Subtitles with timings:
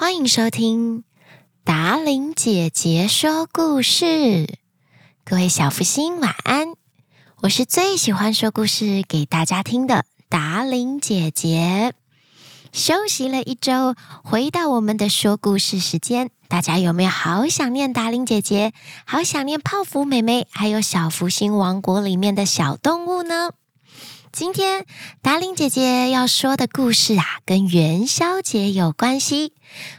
[0.00, 1.04] 欢迎收听
[1.62, 4.48] 达伶姐姐说故事。
[5.26, 6.68] 各位小福星晚安，
[7.42, 11.92] 我是最喜欢说故事给大家听的达伶姐姐。
[12.72, 13.94] 休息了一周，
[14.24, 18.72] 回到我们的说故事时间，大家有没有好想念达伶姐姐？
[19.04, 23.50] 好想念泡芙妹妹，还有小福星王国里面的小动物呢？
[24.32, 24.86] 今天
[25.22, 29.54] 达玲姐姐要说的故事啊，跟元宵节有关系。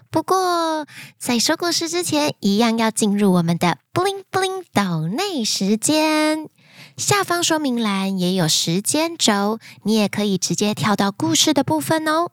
[0.10, 6.50] 不过在说故事之前，一样要进入我们的 bling bling 抖内时间。
[6.96, 12.30] 下方说明栏也有时间轴，你也可以直接跳到故事的部分哦。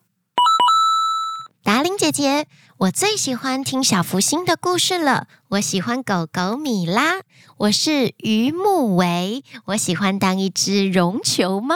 [1.69, 2.47] 达伶姐姐，
[2.79, 5.27] 我最喜欢听小福星的故事了。
[5.49, 7.21] 我喜欢狗狗米拉，
[7.59, 11.75] 我是于木维，我喜欢当一只绒球猫。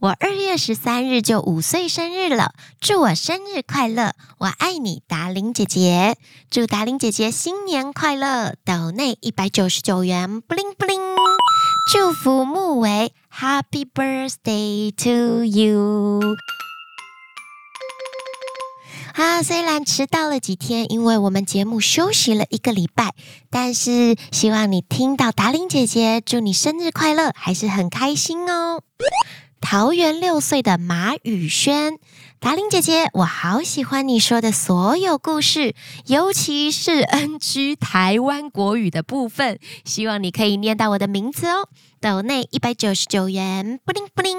[0.00, 4.12] 我二月十三日就五岁生日了，祝我生日快乐！
[4.40, 6.18] 我爱你，达伶姐姐。
[6.50, 8.56] 祝达伶姐姐新年快乐！
[8.62, 11.00] 抖内一百九十九元布灵布灵。
[11.90, 16.20] 祝福木维，Happy birthday to you。
[19.20, 23.12] 啊，虽然迟到了几天，因为我们节目休息了一个礼拜，
[23.50, 28.80] 但是希望你听到达令姐姐祝你生日快乐，还是很开心哦。
[29.70, 31.96] 桃园六岁的马宇轩，
[32.40, 35.76] 达伶姐姐，我好喜欢你说的所有故事，
[36.06, 41.68] 尤其是 NG 台湾国语的部分，希望你可以念到我的名字哦。
[42.00, 44.36] 抖内一百九十九元，布灵布灵，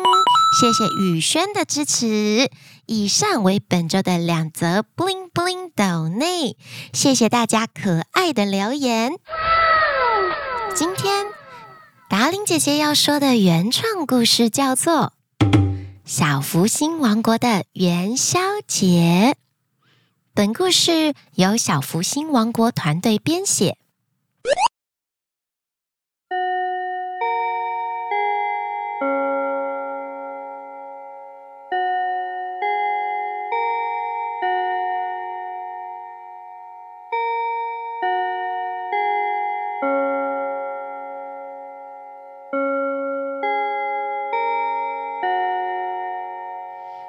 [0.59, 2.52] 谢谢宇轩的支持。
[2.86, 6.58] 以上为本周的两则布灵布灵抖内，
[6.92, 9.14] 谢谢大家可爱的留言。
[10.76, 11.28] 今天
[12.09, 14.94] 达玲姐姐要说的原创故事叫做
[16.05, 19.35] 《小福星王国的元宵节》。
[20.33, 23.78] 本故事由小福星王国团队编写。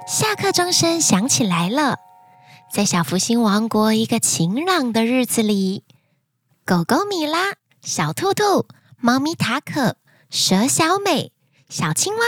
[0.06, 1.98] 下课钟声响起来了，
[2.72, 5.84] 在小福星王国一个晴朗的日子里，
[6.66, 8.66] 狗狗米拉、小兔兔、
[8.98, 9.96] 猫咪塔可、
[10.28, 11.32] 蛇小美、
[11.68, 12.20] 小青蛙，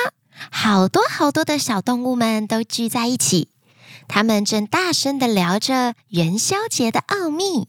[0.51, 3.49] 好多好多的小动物们都聚在一起，
[4.07, 7.69] 他们正大声的聊着元宵节的奥秘。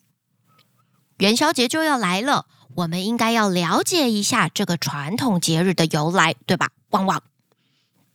[1.18, 2.46] 元宵节就要来了，
[2.76, 6.70] 我们应该要了解一下这个传统节日的由来，对吧？
[6.92, 7.24] 汪汪。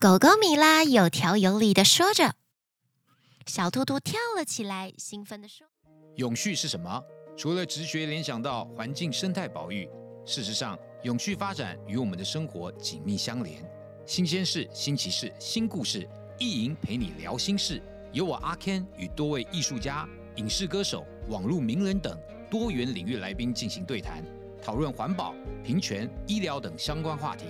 [0.03, 2.33] 狗狗米拉有条有理的说着，
[3.45, 5.67] 小兔兔跳了起来，兴奋地说
[6.17, 7.03] ：“永续是什么？
[7.37, 9.87] 除了直觉联想到环境生态保育，
[10.25, 13.63] 事实上，永续发展与我们的生活紧密相连。
[14.07, 17.83] 新鲜事、新奇事、新故事，意淫陪你聊心事。
[18.11, 22.19] 由我阿 Ken 与多位艺术家、影视歌手、网络名人等
[22.51, 24.25] 多元领域来宾进行对谈，
[24.63, 27.45] 讨论环保、平权、医疗等相关话题。”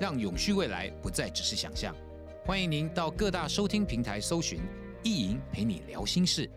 [0.00, 1.94] 让永续未来不再只是想象。
[2.44, 4.60] 欢迎您到各大收听平台搜寻
[5.02, 6.50] “意淫陪你聊心事”。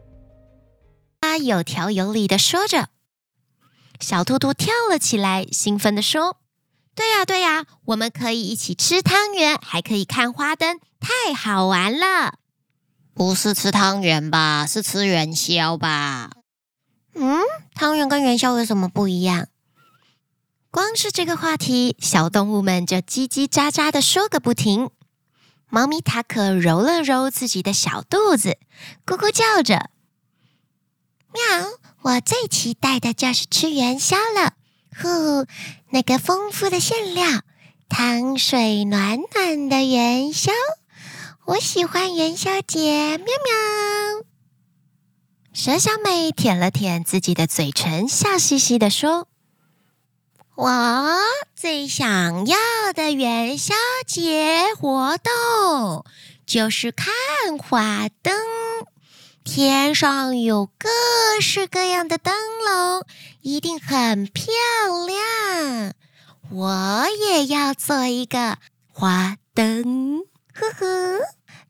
[1.22, 2.90] 他有条有理的说着，
[4.00, 6.38] 小兔兔跳了起来，兴奋的说
[6.96, 12.36] ：“对呀，对呀，我们可以一起吃汤圆，还可以看花灯，太好玩了！
[13.14, 14.66] 不是吃汤圆吧？
[14.66, 16.32] 是吃元宵吧？
[17.16, 17.42] 嗯，
[17.74, 19.49] 汤圆跟元宵有什么不一样？”
[20.72, 24.92] 光是这个话题，小动物们就叽叽喳喳的说个不停。
[25.68, 28.58] 猫咪塔可揉了揉自己的小肚子，
[29.06, 29.90] 咕咕叫着
[31.34, 31.42] ：“喵！
[32.02, 34.54] 我最期待的就是吃元宵了。
[35.02, 35.48] 呼，
[35.90, 37.42] 那个丰富的馅料，
[37.88, 40.52] 汤水暖暖的元宵，
[41.46, 44.26] 我喜欢元宵节。”喵喵。
[45.52, 49.29] 蛇小美舔了舔自己的嘴唇，笑嘻嘻的说。
[50.60, 50.70] 我
[51.56, 52.58] 最想要
[52.94, 53.74] 的元宵
[54.06, 56.04] 节活动
[56.46, 57.08] 就是看
[57.58, 58.36] 花灯，
[59.46, 60.90] 天上有各
[61.40, 62.34] 式各样的灯
[62.66, 63.06] 笼，
[63.40, 64.52] 一定很漂
[65.08, 65.94] 亮。
[66.52, 68.58] 我也要做一个
[68.92, 70.24] 花灯，
[70.54, 71.20] 呵呵。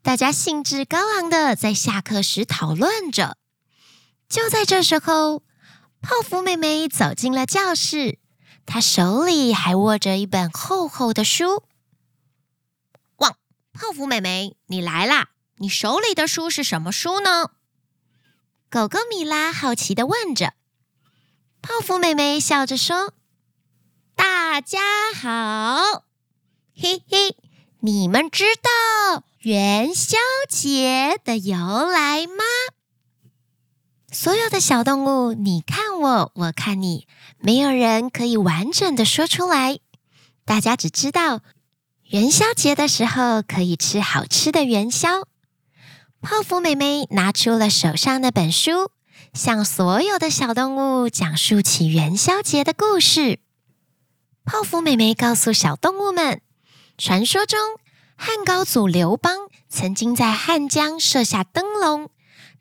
[0.02, 3.36] 大家兴致高昂的在下课时讨论着。
[4.28, 5.44] 就在这时候，
[6.02, 8.18] 泡芙妹妹走进了教室。
[8.72, 11.64] 他手里还握着一本厚厚的书。
[13.16, 13.36] 哇，
[13.72, 15.30] 泡芙妹妹，你来啦！
[15.56, 17.50] 你手里的书是什么书呢？
[18.70, 20.54] 狗狗米拉好奇的问着。
[21.60, 23.12] 泡芙妹妹笑着说
[24.14, 24.78] ：“大家
[25.20, 26.04] 好，
[26.72, 27.36] 嘿嘿，
[27.80, 30.16] 你们知道元宵
[30.48, 31.56] 节的由
[31.88, 32.44] 来吗？”
[34.12, 37.08] 所有的小动物，你看我，我看你，
[37.40, 39.78] 没有人可以完整的说出来。
[40.44, 41.40] 大家只知道
[42.04, 45.26] 元宵节的时候可以吃好吃的元宵。
[46.20, 48.90] 泡芙妹妹拿出了手上那本书。
[49.32, 53.38] 向所有的小动物讲述起元宵节的故事。
[54.44, 56.40] 泡芙妹妹告诉小动物们，
[56.98, 57.58] 传说中
[58.16, 62.10] 汉高祖刘邦曾经在汉江设下灯笼，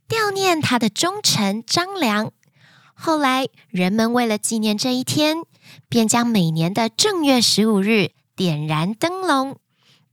[0.08, 2.32] 悼念他的忠臣张良。
[3.02, 5.38] 后来人们为了纪念这一天，
[5.88, 9.58] 便将每年的正月十五日点燃灯笼，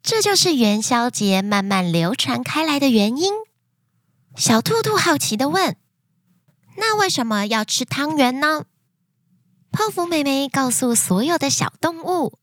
[0.05, 3.33] 这就是元宵节慢慢流传开来的原因。
[4.37, 5.77] 小兔兔好奇地问。
[6.77, 8.67] 那为什么要吃汤圆呢？
[9.73, 12.39] 泡芙妹妹告诉所有的小动物，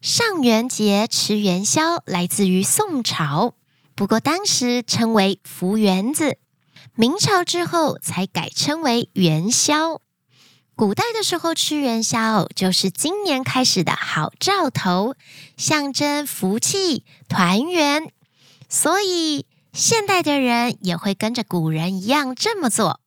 [0.00, 3.54] 上元节吃元宵来自于宋朝，
[3.94, 6.38] 不过当时称为福圆子，
[6.96, 10.00] 明朝之后才改称为元宵。
[10.76, 15.16] 古代的时候吃元宵就是今年开始的好兆头，
[15.56, 18.12] 象征福气团圆，
[18.68, 23.00] 所以现代的人也会跟着古人一样这么做。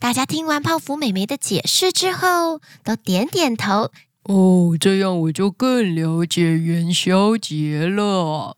[0.00, 3.90] 大家听完泡芙妹妹的解释之后，都点点头。
[4.24, 8.57] 哦，这样我就更了解元宵节了。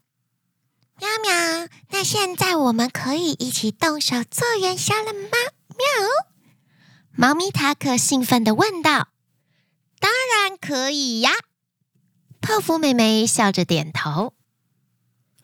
[1.00, 5.30] 喵喵，那现在我们可以一起动手做元宵了吗？
[5.70, 5.86] 喵！
[7.12, 9.08] 猫咪塔可兴奋地问道。
[9.98, 11.30] 当然可以呀！
[12.40, 14.34] 泡芙妹妹笑着点头。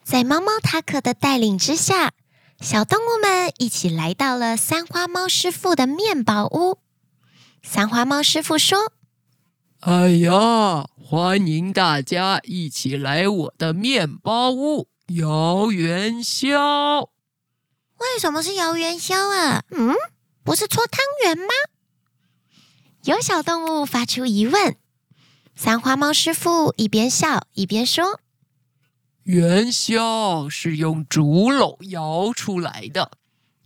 [0.03, 2.13] 在猫猫塔可的带领之下。
[2.59, 6.79] 小动物们一起来到了三花猫师傅的面包屋。
[7.61, 8.93] 三花猫师傅说
[9.81, 17.09] ：“哎呀，欢迎大家一起来我的面包屋摇元宵。
[17.97, 19.63] 为什么是摇元宵啊？
[19.71, 19.95] 嗯，
[20.43, 21.53] 不是搓汤圆吗？”
[23.05, 24.75] 有小动物发出疑问。
[25.55, 28.19] 三花猫师傅一边笑一边说。
[29.23, 33.11] 元宵是用竹篓摇出来的，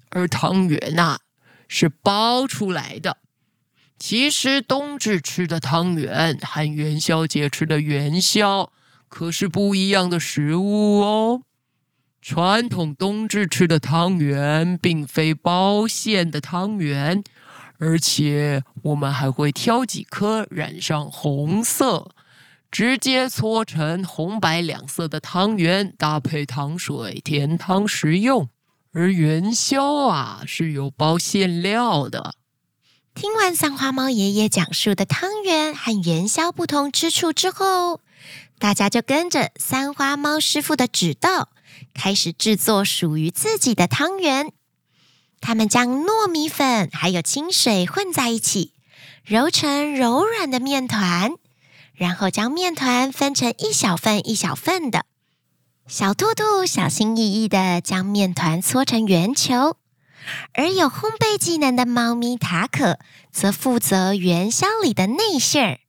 [0.09, 1.19] 而汤圆呐
[1.67, 3.17] 是包出来的。
[3.99, 8.71] 其实冬至吃的汤圆和元宵节吃的元宵
[9.11, 11.41] 可是不一样的食物哦。
[12.21, 17.21] 传统冬至吃的汤圆并非包馅的汤圆，
[17.77, 22.11] 而且我们还会挑几颗染上红色。
[22.71, 28.47] 直接搓成红白两色的汤圆，搭配糖水甜汤食用。
[28.93, 32.35] 而元宵啊，是有包馅料的。
[33.13, 37.99] 听完三花猫爷爷讲述的汤圆和元宵不同之处之后，
[38.61, 41.49] 大家就跟着三花猫师傅的指导，
[41.95, 44.53] 开始制作属于自己的汤圆。
[45.41, 48.73] 他们将糯米粉还有清水混在一起，
[49.25, 51.31] 揉成柔软的面团。
[51.95, 55.05] 然后将面团分成一小份一小份的，
[55.87, 59.75] 小兔兔小心翼翼地将面团搓成圆球，
[60.53, 62.99] 而有烘焙技能的猫咪塔可
[63.31, 65.79] 则负责元宵里的内馅儿，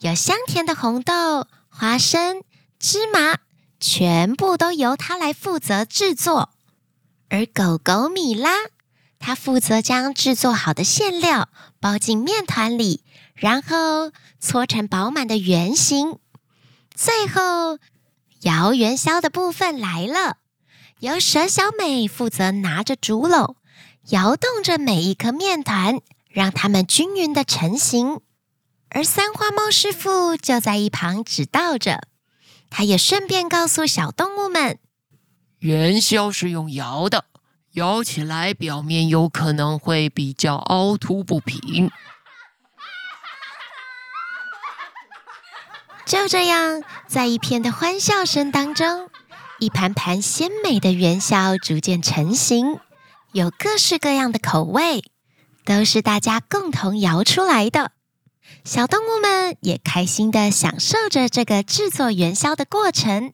[0.00, 1.46] 有香甜的红豆、
[1.80, 2.42] 花生、
[2.80, 3.38] 芝麻，
[3.78, 6.50] 全部都由它来负责制作。
[7.28, 8.50] 而狗狗米拉，
[9.20, 13.04] 它负责将制作好的馅料包进面团里。
[13.36, 16.18] 然后搓成饱满的圆形，
[16.96, 17.78] 最后
[18.40, 20.38] 摇元宵的部分来了，
[20.98, 23.54] 由蛇小美负责拿着竹篓，
[24.08, 28.18] 摇动着每一颗面团，让它们均匀的成型。
[28.90, 32.02] 而三花猫师傅就在一旁指导着，
[32.70, 34.78] 他也顺便告诉小动物们：
[35.58, 37.26] 元宵是用摇的，
[37.72, 41.90] 摇起来表面有可能会比较凹凸不平。
[46.06, 49.10] 就这样，在一片的欢笑声当中，
[49.58, 52.80] 一盘盘鲜美的元宵逐渐成型，
[53.32, 55.04] 有各式各样的口味，
[55.66, 57.92] 都是大家共同摇出来的。
[58.68, 63.32] 小动物们也开心地享受着这个制作元宵的过程。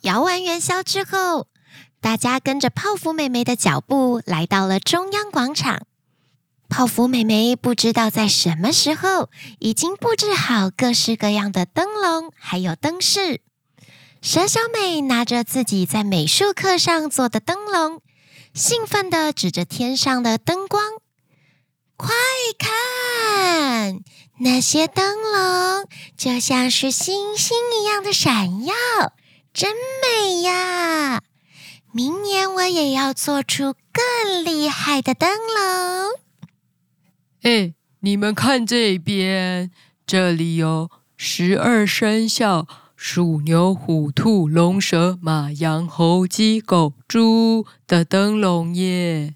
[0.00, 1.46] 摇完元宵之后，
[2.00, 5.82] 大家跟着泡芙妹妹的脚步来到了中央广场。
[6.70, 13.42] 泡芙妹妹不知道在什么时候已经布置好各式各样的灯笼，还有灯饰。
[14.22, 18.00] 蛇小美拿着自己在美术课上做的灯笼，
[18.54, 20.82] 兴奋地指着天上的灯光
[21.98, 22.14] ：“快
[22.58, 24.00] 看，
[24.38, 28.74] 那些灯笼就像是星星一样的闪耀，
[29.54, 31.22] 真美呀！
[31.92, 36.20] 明年我也要做出更厉害的灯笼。”
[37.42, 39.70] 哎，你们看这边，
[40.06, 42.66] 这里有十二生肖。
[42.98, 49.35] 鼠、牛、虎、兔、龙、蛇、马、羊、猴、鸡、狗、猪的灯笼耶！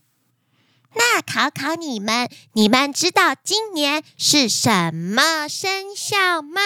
[0.94, 6.60] 那考考你们，你们知道今年是什么生肖吗？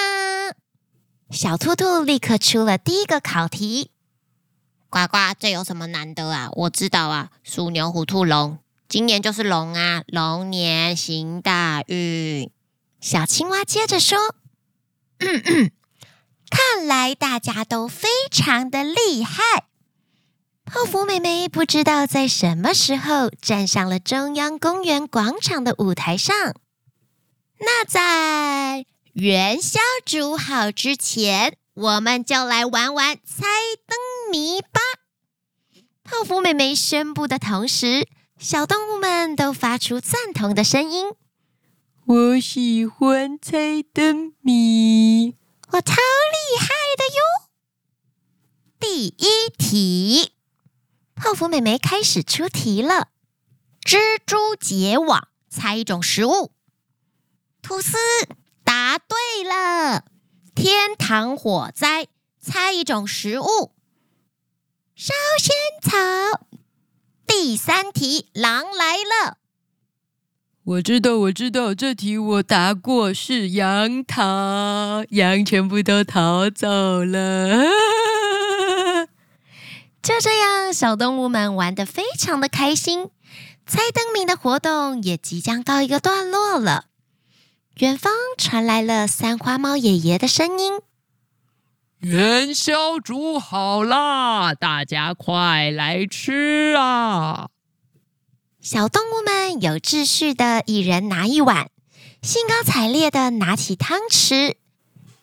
[1.31, 3.90] 小兔兔立刻出了第一个考题。
[4.88, 6.49] 呱呱，这有什么难的啊？
[6.52, 12.50] 我知道啊，鼠、牛、虎、兔、龙，今年就是龙啊，龙年行大运。
[13.00, 14.37] 小青蛙接着说。
[15.19, 15.71] 嗯 嗯
[16.50, 19.66] 看来大家都非常的厉害。
[20.64, 26.35] 泡芙妹妹不知道在什么时候站上了中央公园广场的舞台上。
[27.61, 33.44] 那在元宵煮好之前，我们就来玩玩猜
[33.87, 33.97] 灯
[34.33, 34.80] 谜吧！
[36.02, 41.12] 泡芙妹妹宣布的同时，小动物们都发出赞同的声音。
[42.06, 45.37] 我喜欢猜灯谜。
[45.71, 46.68] 我超厉害
[46.99, 47.49] 的哟！
[48.78, 50.34] 第一题，
[51.14, 53.09] 泡芙妹妹开始出题了。
[53.83, 56.52] 蜘蛛结网，猜一种食物。
[57.62, 57.97] 吐司，
[58.62, 60.04] 答对了。
[60.54, 62.09] 天堂火灾，
[62.40, 63.73] 猜一种食物。
[64.94, 66.47] 烧仙草。
[67.26, 69.38] 第三题，狼来了。
[70.64, 77.64] 我知道，我知道，这题我答过，是羊逃，羊全部都逃走了。
[80.04, 83.08] 就这样，小动物们玩得非常的开心，
[83.66, 86.84] 猜灯谜的活动也即将告一个段落了。
[87.78, 90.75] 远方传来了三花猫爷爷的声音
[92.00, 97.49] ：“元宵煮好啦，大家快来吃啊！”
[98.61, 101.70] 小动物们有秩序的，一人拿一碗，
[102.20, 104.56] 兴高采烈的拿起汤匙，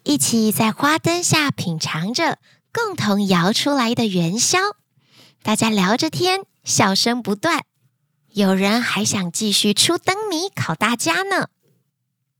[0.01, 2.39] 一起在花灯下品尝着
[2.73, 4.59] 共同摇出来的元宵。
[5.43, 7.63] 大家聊着天，笑声不断。
[8.33, 11.49] 有人还想继续出灯谜考大家呢。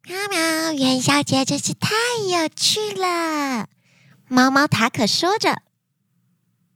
[0.03, 1.89] 喵喵，元宵节真是太
[2.29, 3.67] 有趣了！
[4.27, 5.61] 猫猫塔可说着。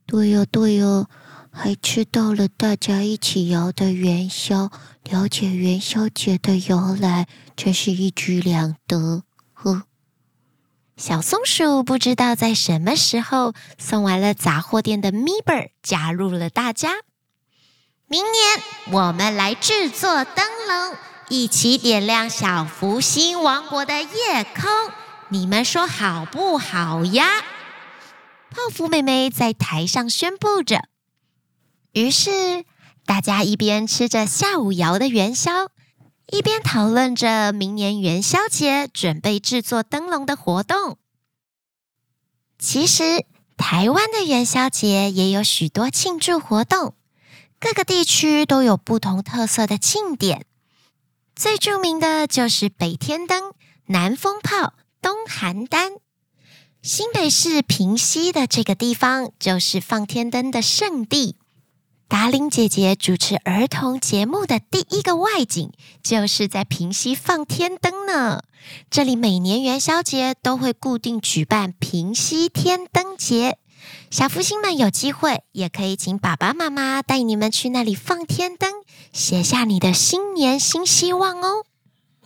[0.06, 1.08] 对哟，对哟。
[1.58, 4.70] 还吃到了大家一起摇的元宵，
[5.04, 9.22] 了解元宵节的由来，真是一举两得。
[9.54, 9.84] 呵，
[10.96, 16.90] 小松鼠不知道在什么时候送完了杂货店的米本加入了大家。
[18.06, 18.62] 明年
[18.92, 20.96] 我们来制作灯笼，
[21.28, 24.70] 一起点亮小福星王国的夜空。
[25.28, 27.26] 你们说好不好呀？
[28.50, 30.84] 泡芙妹妹在台上宣布着。
[31.92, 32.64] 于是，
[33.04, 35.68] 大家一边吃着下午摇的元宵，
[36.26, 40.98] 一边讨论着明年元宵节准备制作灯笼的活动。
[42.58, 43.24] 其实，
[43.56, 46.94] 台湾的元宵节也有许多庆祝活动，
[47.60, 50.46] 各个地区都有不同特色的庆典。
[51.34, 53.52] 最著名的就是北天灯、
[53.86, 55.92] 南风炮、东寒单。
[56.82, 61.36] 新北市平溪的这个地方，就是放天灯的圣地。
[62.08, 65.72] 达令姐姐主持儿童节目的第一个外景，
[66.02, 68.42] 就是在平溪放天灯呢。
[68.90, 73.58] 这里每年元宵节都会固定举办平溪天灯节，
[74.10, 78.70] 小福星们有机会也可以请爸爸妈妈带你们去那里放天灯，
[79.12, 81.64] 写下你的新年新希望哦。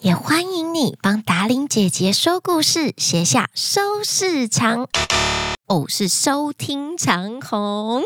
[0.01, 4.87] 也欢迎你帮达令姐姐说故事，写下收视长，
[5.67, 8.03] 哦，是收听长虹。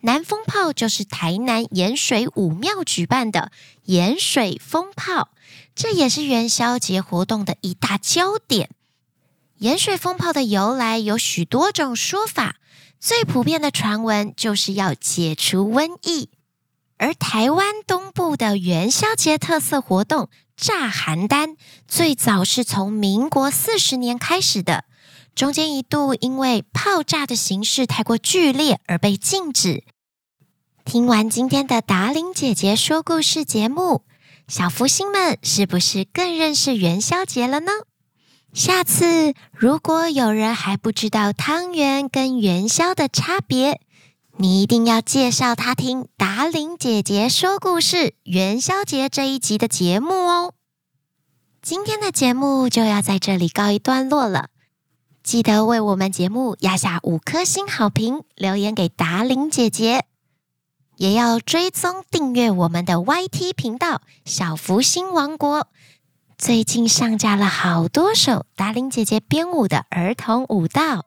[0.00, 3.50] 南风炮就是台南盐水武庙举办的
[3.84, 5.30] 盐水风炮，
[5.74, 8.70] 这也是元宵节活动的一大焦点。
[9.58, 12.56] 盐水风炮的由来有许多种说法，
[13.00, 16.30] 最普遍的传闻就是要解除瘟疫。
[16.98, 24.84] 而台湾东部的元宵节特色活动炸邯郸，最早是从民国四十年开始的，
[25.36, 29.84] 中间一度因为炮炸的形式太过剧烈而被禁止。
[30.82, 34.02] 听完今天的达伶姐姐说故事节目，
[34.48, 37.70] 小福星们是不是更认识元宵节了呢？
[38.54, 43.78] 下次如果有人还不知道汤圆跟元宵的差别，
[44.38, 50.54] 你一定要介绍他听达伶姐姐说故事元宵节这一集的节目哦。
[51.60, 54.48] 今天的节目就要在这里告一段落了，
[55.26, 60.04] 记得为我们节目压下五颗星好评，留言给达伶姐姐，
[60.98, 65.66] 也要追踪订阅我们的 YT 频道小福星王国。
[66.38, 71.04] 最近上架了好多首达伶姐姐编舞的儿童舞蹈。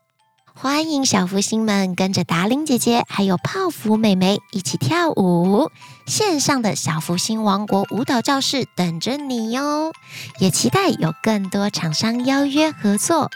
[0.54, 5.72] 欢迎小福星们跟着达伶姐姐还有泡芙妹妹一起跳舞，
[6.06, 9.94] 线上的小福星王国舞蹈教室等着你哟！
[10.42, 13.32] 也期待有更多厂商邀约合作，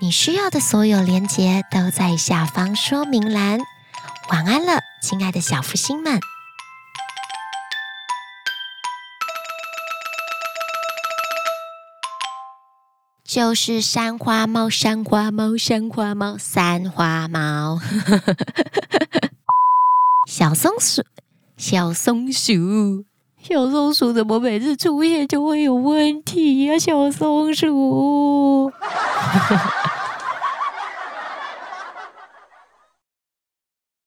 [0.00, 3.60] 你需要的所有链接都在下方说明栏。
[4.28, 6.20] 晚安了，亲爱的小福星们。
[13.24, 17.80] 就是三花猫，三花猫，三花猫，三花猫。
[20.26, 21.02] 小松鼠，
[21.56, 23.04] 小松鼠，
[23.46, 26.78] 小松鼠怎么每次出现就会有问题呀？
[26.78, 28.72] 小松鼠。